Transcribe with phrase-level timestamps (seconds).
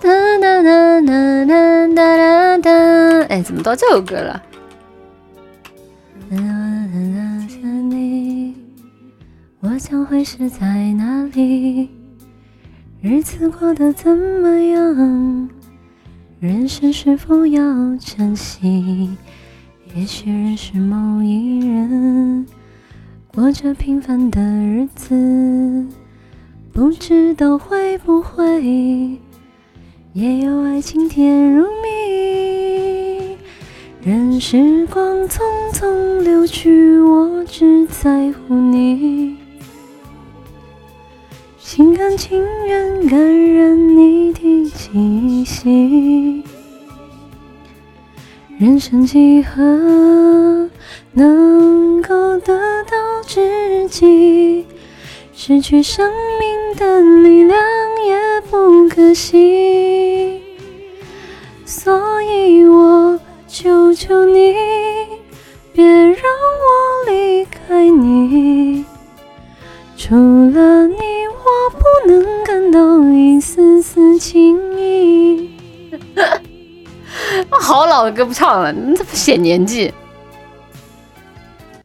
[0.00, 2.70] 哒哒哒哒哒哒哒哒。
[3.28, 4.42] 哎，怎么到这首歌了？
[9.60, 11.88] 我将会是在哪里？
[13.00, 15.48] 日子过得怎么样？
[16.40, 17.62] 人生是否要
[17.96, 19.16] 珍惜？
[19.94, 22.46] 也许认识某一人，
[23.32, 25.86] 过着平凡的日子，
[26.72, 29.20] 不知道会不会
[30.14, 33.34] 也有爱情甜如蜜。
[34.02, 35.40] 任时光匆
[35.72, 39.38] 匆流去，我只在乎你。
[41.58, 43.18] 心甘情愿感
[43.54, 46.44] 染你的气息，
[48.58, 50.68] 人生几何
[51.12, 54.66] 能够得到知己？
[55.32, 57.58] 失去生命的力量
[58.06, 59.91] 也不可惜，
[63.94, 64.54] 求你，
[65.72, 68.84] 别让我离开你。
[69.96, 70.96] 除了你，
[71.28, 75.50] 我不能感到一丝丝情意。
[77.50, 79.92] 好老的歌不唱了，你怎么显年纪？